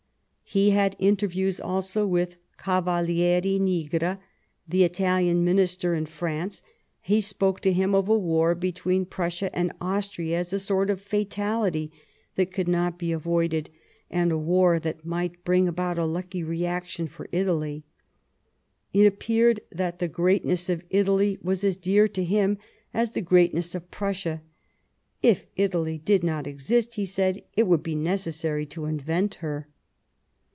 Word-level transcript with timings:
He 0.43 0.71
had 0.71 0.97
interviews 0.99 1.61
also 1.61 2.05
with 2.05 2.31
the 2.33 2.61
Cavaliere 2.61 3.57
Nigra, 3.57 4.19
the 4.67 4.83
Italian 4.83 5.45
Minister 5.45 5.95
in 5.95 6.05
France; 6.05 6.61
he 6.99 7.21
spoke 7.21 7.61
to 7.61 7.71
him 7.71 7.95
of 7.95 8.09
a 8.09 8.19
war 8.19 8.53
between 8.53 9.05
Prussia 9.05 9.49
and 9.57 9.71
Austria 9.79 10.39
as 10.39 10.51
a 10.51 10.59
sort 10.59 10.89
of 10.89 10.99
fatality 10.99 11.89
that 12.35 12.51
could 12.51 12.67
not 12.67 12.99
be 12.99 13.13
avoided, 13.13 13.69
and 14.09 14.29
a 14.29 14.37
war 14.37 14.77
that 14.77 15.05
might 15.05 15.41
bring 15.45 15.69
about 15.69 15.97
a 15.97 16.03
lucky 16.03 16.43
reaction 16.43 17.07
for 17.07 17.29
Italy. 17.31 17.85
It 18.91 19.05
appeared 19.05 19.61
that 19.71 19.99
the 19.99 20.09
greatness 20.09 20.67
of 20.67 20.83
Italy 20.89 21.39
was 21.41 21.63
as 21.63 21.77
dear 21.77 22.09
to 22.09 22.25
him 22.25 22.57
as 22.93 23.13
the 23.13 23.21
greatness 23.21 23.73
of 23.73 23.89
Prussia." 23.89 24.41
If 25.31 25.45
Italy 25.55 25.97
did 25.97 26.25
not 26.25 26.45
exist," 26.45 26.95
he 26.95 27.05
said," 27.05 27.41
it 27.55 27.67
would 27.67 27.81
be 27.83 27.95
necessary 27.95 28.65
to 28.65 28.83
invent 28.83 29.35
her." 29.35 29.69